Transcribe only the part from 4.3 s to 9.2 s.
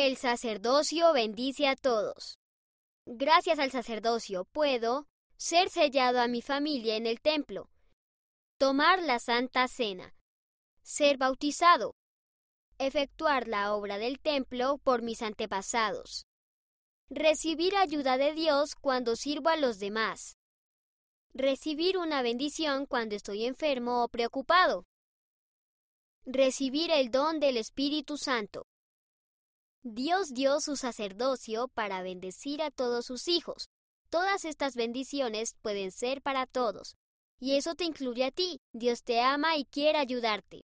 puedo ser sellado a mi familia en el templo, tomar la